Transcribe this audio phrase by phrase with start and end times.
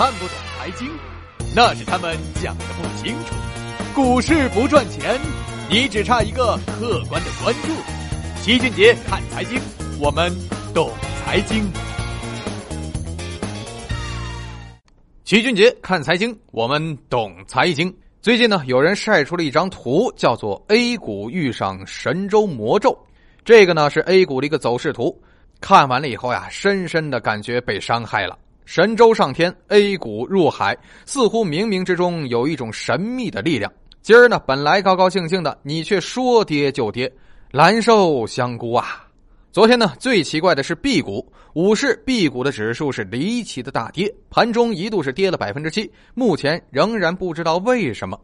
[0.00, 0.88] 看不懂财经，
[1.54, 3.34] 那是他们讲的不清楚。
[3.94, 5.20] 股市不赚钱，
[5.68, 7.68] 你只差一个客观的关注。
[8.40, 9.60] 齐俊杰看财经，
[10.00, 10.34] 我们
[10.72, 10.90] 懂
[11.22, 11.70] 财经。
[15.22, 17.94] 齐俊杰看财经，我们懂财经。
[18.22, 22.98] 最近呢，有人晒出了一张图，叫做 “A 股遇上神州魔咒”。
[23.44, 25.14] 这个呢是 A 股的一个走势图。
[25.60, 28.38] 看完了以后呀，深深的感觉被伤害了。
[28.64, 33.72] 神舟上天，A 股入海，似乎冥冥之中有一种神秘的力量。
[34.02, 37.12] 今儿呢，本来高高兴兴的，你却说跌就跌，
[37.50, 39.06] 蓝瘦香菇啊！
[39.52, 48.18] 昨天呢，最奇怪的是 B 股，五市 B 股的指数是离奇的大跌，盘中一度是跌了百分之七，目前仍然不知道为什么。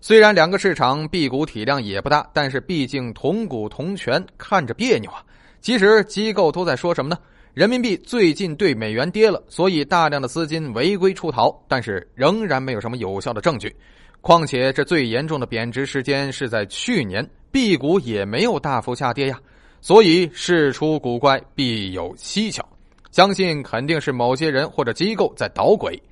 [0.00, 5.22] 虽然两个市场 B 股体量也不大，但是毕竟同股同权，看着别扭啊。
[5.60, 7.16] 其实机构都在说什么呢？
[7.54, 13.76] 人民币最近对美元跌了，所以大量的资金违规出逃，但是仍然没有什么有效的证据。
[14.22, 19.38] 况且这最严重的贬值时间是在去年，B 股也没有大幅下跌呀。
[19.82, 22.64] 所以事出古怪必有蹊跷，
[23.10, 26.02] 相信肯定是某些人或者机构在捣鬼。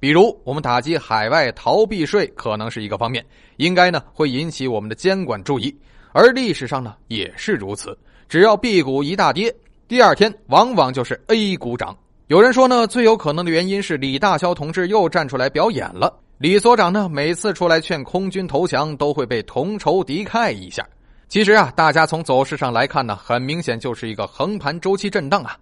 [0.00, 3.22] 比如我们打击海外逃避税可能是一个方面，
[3.58, 5.76] 应该呢会引起我们的监管注意。
[6.12, 7.98] 而历史上呢也是如此，
[8.30, 9.54] 只要 B 股一大跌，
[9.88, 11.96] 第二天往往就是 A 股涨。
[12.26, 16.12] 有人说呢，最有可能的原因是李大霄同志又站出来表演了。
[16.38, 20.84] 李所长呢每次出来劝空军投降，都会被同仇敌忾一下。
[21.28, 25.56] 其实啊，大家从走势上来看呢，很明显就是一个横盘周期震荡啊，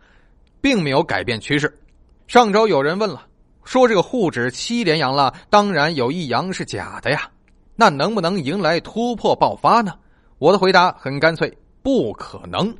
[0.63, 1.71] 并没有改变趋势。
[2.27, 3.27] 上周有人问了，
[3.63, 7.29] 说这个沪指七连阳了，当然有一阳是假的呀，
[7.77, 9.93] 那能不能迎来突破爆发呢？
[10.39, 12.75] 我的回答很干脆，不可能。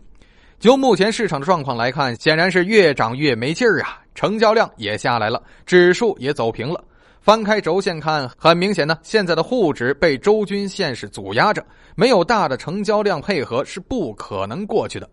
[0.59, 6.83] 就目前市场的状况来看，显然是越涨越没劲儿啊，成交量也下来了，指数也走平了。
[7.21, 15.09] 翻开轴线看，很明显呢，现在的沪指被周均线是阻压着，没有大的成交量配合是不可能过去的。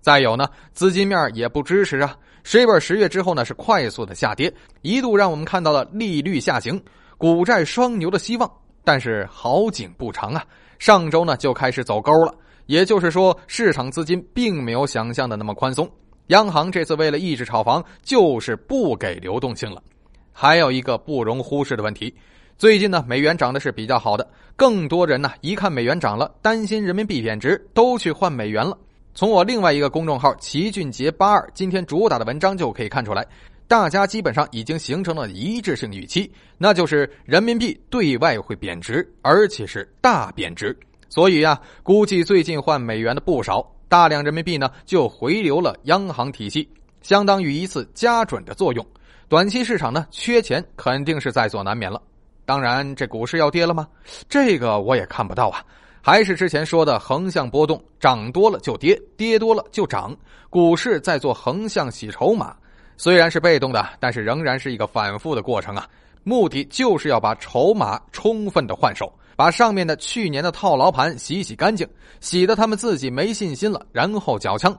[0.00, 2.16] 再有呢，资金面也不支持啊。
[2.44, 4.52] 十本十月之后呢，是快速的下跌，
[4.82, 6.80] 一度让我们看到了利率下行、
[7.16, 8.50] 股债双牛的希望。
[8.84, 10.44] 但是好景不长啊，
[10.80, 12.34] 上周呢就开始走沟了。
[12.66, 15.90] 也就是说，市场资金并没有想象的那么宽松。
[16.28, 19.82] 央行这次为了抑制炒房，就是不给流动性了。
[20.32, 22.14] 还有一个不容忽视的问题，
[22.56, 28.78] 最近呢，美元涨的是比较好的，更多人呢一看美元涨了，担心人民币贬值，都去换美元了。
[29.14, 33.26] 从我另外一个公众号齐俊杰八二今天主打的文章就可以看出来，
[33.68, 40.74] 大家基本上已经形成了一致性预期，那就是人民币对外会贬值，而且是大贬值。
[41.12, 46.66] 所以呀，估计最近换美元的不少，大量人民币呢就回流了央行体系，
[47.02, 48.86] 相当于一次加准的作用。
[49.28, 52.00] 短期市场呢，缺钱肯定是在所难免了。
[52.46, 53.86] 当然，这股市要跌了吗？
[54.26, 55.62] 这个我也看不到啊。
[56.00, 60.16] 还是之前说的横向波动，涨多了就跌，跌多了就涨。
[60.48, 62.56] 股市在做横向洗筹码，
[62.96, 65.86] 虽然是被动的，但是仍然是一个反复的过程啊。
[66.24, 71.88] 目的就是要把筹码充分的换手，把上面的去年的套牢盘洗洗干净，
[72.20, 74.76] 洗得他们自己没信心了，然后缴枪。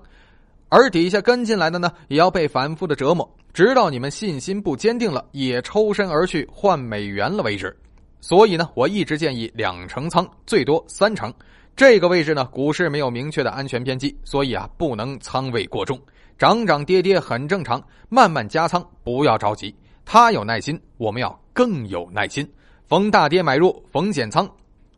[0.69, 3.29] 而底下跟进来的呢，也要被反复的折磨。
[3.53, 7.75] 直到你们信心不坚定了，也抽身而去换美元了为止。
[8.21, 11.31] 所以呢，我一直建议两成仓，最多三成。
[11.75, 15.99] 这个位置呢，股市没有明确的安全边际，所以啊，不能仓位过重。
[16.39, 19.75] 涨涨跌跌很正常，慢慢加仓，不要着急。
[20.05, 22.49] 他有耐心，我们要更有耐心。
[22.93, 24.47] 逢大跌买入，逢减仓。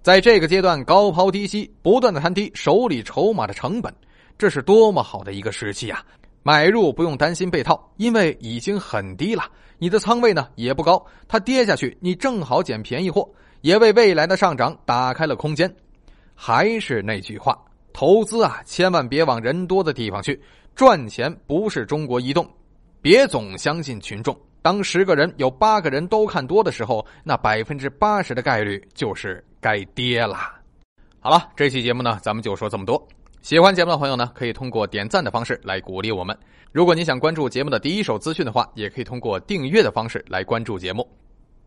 [0.02, 3.96] 在这个阶段高抛低吸，不断的摊低手里筹码的成本，
[4.38, 6.04] 这是多么好的一个时期啊！
[6.44, 9.46] 买入不用担心被套，因为已经很低了，
[9.78, 13.26] 你的仓位呢也不高，它跌下去你正好捡便宜货，
[13.62, 15.74] 也为未来的上涨打开了空间。
[16.34, 17.58] 还是那句话，
[17.94, 20.38] 投资啊，千万别往人多的地方去，
[20.76, 22.46] 赚钱不是中国移动，
[23.02, 24.38] 别总相信群众。
[24.66, 30.38] 当十个人有八个人都看多的时候，那百分之八十的概率就是该跌了。
[31.20, 33.08] 好了，这期节目呢，咱们就说这么多。
[33.44, 36.36] 喜欢节目的朋友呢，可以通过点赞的方式来鼓励我们。
[36.72, 41.08] 如果你想关注节目的第一手资讯的话，也可以通过订阅的方式来关注节目。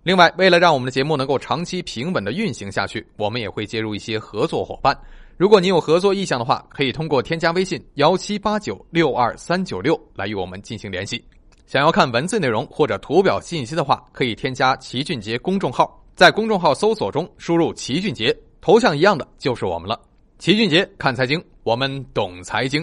[0.02, 4.98] 另外，为了让我们的节目能够长期平稳的运行下去，我们也会接入一些合作伙伴。
[5.36, 11.24] 如果您有合作意向的话，可以通过添加微信幺七八九六二三九六来与我们进行联系。
[11.68, 20.00] 想要看文字内容或者图表信息的话，可以添加齐俊杰公众号，在公众号搜索中输入齐俊杰，头像一样的就是我们了。
[20.38, 22.82] 齐俊杰看财经，我们懂财经，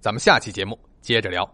[0.00, 1.48] 咱们下期节目接着聊。